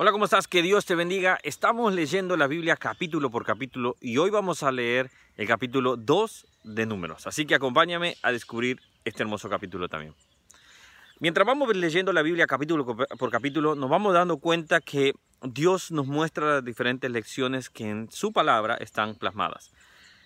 [0.00, 0.46] Hola, ¿cómo estás?
[0.46, 1.40] Que Dios te bendiga.
[1.42, 6.46] Estamos leyendo la Biblia capítulo por capítulo y hoy vamos a leer el capítulo 2
[6.62, 7.26] de Números.
[7.26, 10.14] Así que acompáñame a descubrir este hermoso capítulo también.
[11.18, 16.06] Mientras vamos leyendo la Biblia capítulo por capítulo, nos vamos dando cuenta que Dios nos
[16.06, 19.72] muestra las diferentes lecciones que en su palabra están plasmadas.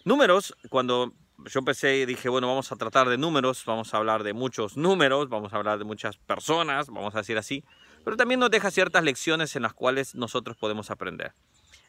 [0.05, 1.15] Números, cuando
[1.47, 4.77] yo empecé y dije, bueno, vamos a tratar de números, vamos a hablar de muchos
[4.77, 7.65] números, vamos a hablar de muchas personas, vamos a decir así,
[8.05, 11.33] pero también nos deja ciertas lecciones en las cuales nosotros podemos aprender.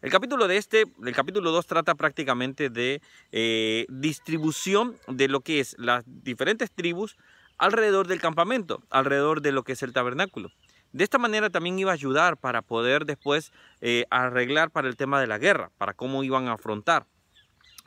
[0.02, 5.62] El capítulo de este, el capítulo 2 trata prácticamente de eh, distribución de lo que
[5.62, 7.16] es las diferentes tribus
[7.58, 10.50] alrededor del campamento, alrededor de lo que es el tabernáculo.
[10.92, 13.52] De esta manera también iba a ayudar para poder después
[13.82, 17.08] eh, arreglar para el tema de la guerra, para cómo iban a afrontar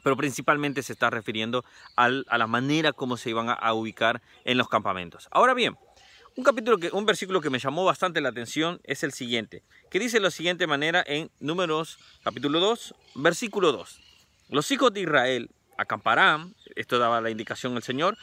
[0.07, 1.65] pero principalmente se está refiriendo
[1.97, 5.27] a la manera como se iban a, ubicar en los campamentos.
[5.33, 5.77] Ahora bien,
[6.37, 9.99] un, capítulo que, un versículo que me llamó bastante la atención es el siguiente, que
[9.99, 14.01] dice de la siguiente manera en Números capítulo 2, versículo 2.
[14.51, 18.19] Los hijos de Israel acamparán, esto daba la indicación el Señor,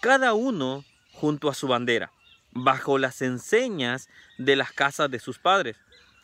[0.00, 2.10] cada uno junto a su bandera,
[2.52, 4.08] bajo las enseñas
[4.38, 5.76] de las casas de sus padres,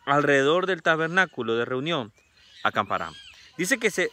[0.07, 2.13] alrededor del tabernáculo de reunión,
[2.63, 3.13] acamparán.
[3.59, 4.11] Dice que se,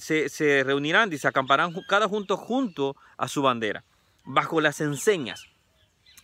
[0.00, 3.84] se, reunirán, dice, acamparán cada junto junto a su bandera,
[4.24, 5.46] bajo las enseñas.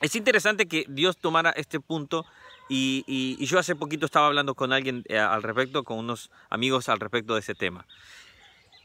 [0.02, 2.26] Es interesante que Dios tomara este punto
[2.68, 6.98] y, yo hace poquito estaba hablando con alguien eh, al respecto, con unos amigos al
[6.98, 7.86] respecto de ese tema.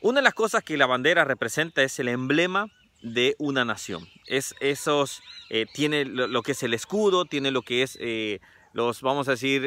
[0.01, 2.67] Una de las cosas que la bandera representa es el emblema
[3.01, 4.07] de una nación.
[4.27, 8.39] Es esos, eh, tiene lo, que es el escudo, tiene lo que es eh,
[8.73, 9.63] los, vamos a decir,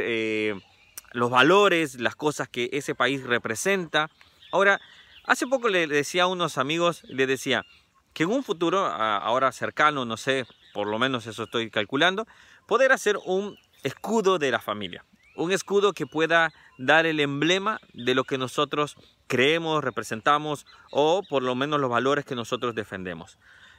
[1.13, 4.09] los valores, las cosas que ese país representa.
[4.53, 4.81] Ahora,
[5.25, 7.67] hace poco le decía a unos amigos, le decía
[8.13, 12.27] que en un futuro, ahora cercano, no sé, por lo menos eso estoy calculando,
[12.67, 15.05] poder hacer un escudo de la familia.
[15.37, 21.43] Un escudo que pueda dar el emblema de lo que nosotros creemos, representamos o por
[21.43, 23.39] lo menos los valores que nosotros defendemos.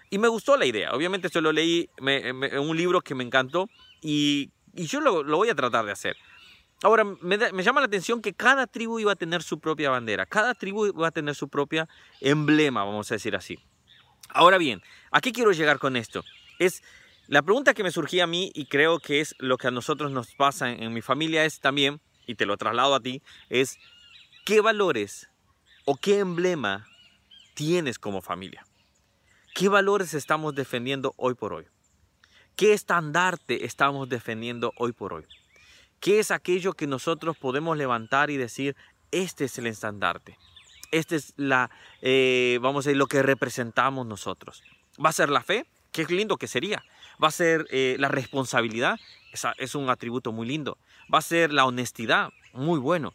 [0.10, 0.92] Y me gustó la idea.
[0.94, 3.70] Obviamente esto lo leí en un libro que me encantó
[4.02, 6.16] y, yo lo voy a tratar de hacer.
[6.84, 10.56] Ahora, me, llama la atención que cada tribu iba a tener su propia bandera, cada
[10.56, 11.88] tribu iba a tener su propia
[12.20, 13.60] emblema, vamos a decir así.
[14.30, 14.82] Ahora bien,
[15.12, 16.24] ¿a qué quiero llegar con esto?
[16.62, 16.84] Es
[17.26, 20.12] la pregunta que me surgía a mí y creo que es lo que a nosotros
[20.12, 23.80] nos pasa en, mi familia es también, y te lo traslado a ti, es
[24.46, 25.28] ¿qué valores
[25.86, 26.86] o qué emblema
[27.56, 28.64] tienes como familia?
[29.56, 31.66] ¿Qué valores estamos defendiendo hoy por hoy?
[32.56, 35.26] ¿Qué estandarte estamos defendiendo hoy por hoy?
[36.00, 38.76] ¿Qué es aquello que nosotros podemos levantar y decir,
[39.10, 40.38] este es el estandarte?
[40.92, 41.72] Este es la,
[42.04, 44.62] eh, vamos a decir, lo que representamos nosotros.
[45.04, 45.66] ¿Va a ser la fe?
[45.92, 46.84] Qué lindo que sería.
[47.22, 49.00] ¿Va a ser eh, la responsabilidad?
[49.34, 50.78] Esa es un atributo muy lindo.
[51.14, 52.30] ¿Va a ser la honestidad?
[52.54, 53.14] Muy bueno.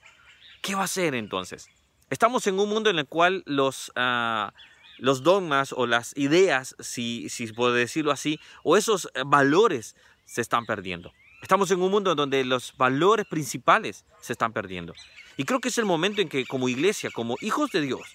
[0.63, 1.69] ¿Qué va a ser entonces?
[2.11, 4.53] Estamos en un mundo en el cual los, ah,
[4.99, 10.67] los dogmas o las ideas, si, si puedo decirlo así, o esos valores se están
[10.67, 11.13] perdiendo.
[11.43, 14.93] Estamos en un mundo donde los valores principales se están perdiendo.
[15.37, 18.15] Y creo que es el momento en que como iglesia, como hijos de Dios,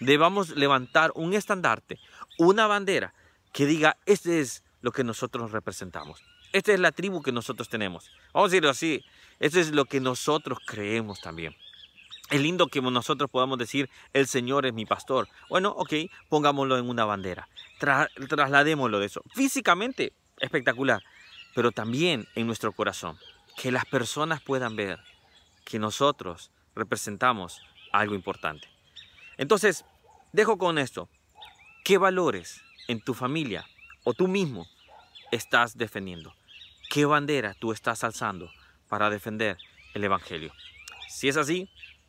[0.00, 1.98] debamos levantar un estandarte,
[2.38, 3.14] una bandera
[3.52, 6.22] que diga, este es lo que nosotros representamos.
[6.52, 8.10] Esta es la tribu que nosotros tenemos.
[8.32, 9.04] Vamos a decirlo así,
[9.38, 11.56] esto es lo que nosotros creemos también.
[12.30, 15.28] Es lindo que nosotros podamos decir, el Señor es mi pastor.
[15.50, 15.92] Bueno, ok,
[16.28, 17.48] pongámoslo en una bandera.
[17.78, 19.22] trasladémoslo de eso.
[19.34, 21.02] Físicamente, espectacular
[21.54, 23.18] pero también en nuestro corazón.
[23.56, 24.98] Que las personas puedan ver
[25.64, 27.60] que nosotros representamos
[27.92, 28.68] algo importante.
[29.36, 29.84] Entonces,
[30.32, 31.08] dejo con esto.
[31.84, 33.66] ¿Qué valores en tu familia
[34.04, 34.66] o tú mismo
[35.30, 36.34] estás defendiendo?
[36.90, 38.50] ¿Qué bandera tú estás alzando
[38.88, 39.56] para defender
[39.94, 40.52] el Evangelio?
[41.08, 41.68] Si es así,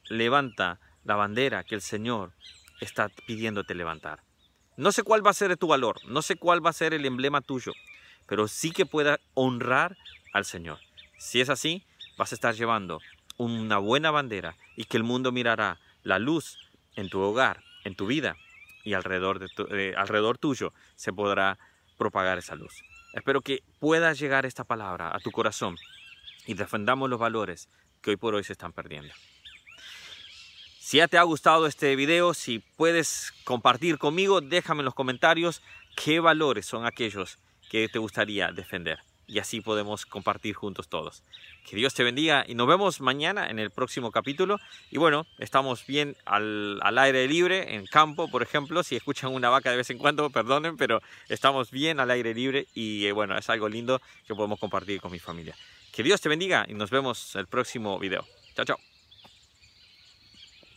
[0.09, 2.33] levanta la bandera que el Señor
[2.81, 4.23] está pidiéndote levantar.
[4.75, 7.05] No sé cuál va a ser tu valor, no sé cuál va a ser el
[7.05, 7.73] emblema tuyo,
[8.27, 9.97] pero sí que pueda honrar
[10.33, 10.79] al Señor.
[11.17, 11.85] Si es así,
[12.17, 12.99] vas a estar llevando
[13.37, 16.57] una buena bandera y que el mundo mirará la luz
[16.95, 18.35] en tu hogar, en tu vida
[18.83, 21.57] y alrededor, de alrededor tuyo se podrá
[21.97, 22.83] propagar esa luz.
[23.13, 25.77] Espero que pueda llegar esta palabra a tu corazón
[26.45, 27.69] y defendamos los valores
[28.01, 29.13] que hoy por hoy se están perdiendo.
[30.79, 35.61] Si ya te ha gustado este video, si puedes compartir conmigo, déjame en los comentarios
[35.95, 37.39] qué valores son aquellos
[37.69, 38.99] que te gustaría defender.
[39.27, 41.23] Y así podemos compartir juntos todos.
[41.65, 44.59] Que Dios te bendiga y nos vemos mañana en el próximo capítulo.
[44.91, 48.83] Y bueno, estamos bien al, aire libre, en campo, por ejemplo.
[48.83, 52.67] Si escuchan una vaca de vez en cuando, perdonen, pero estamos bien al aire libre
[52.73, 55.55] y eh, bueno, es algo lindo que podemos compartir con mi familia.
[55.93, 58.25] Que Dios te bendiga y nos vemos el próximo video.
[58.55, 58.92] Chao, chao.